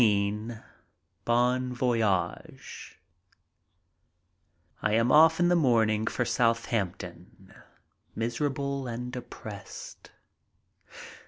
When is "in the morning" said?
5.39-6.07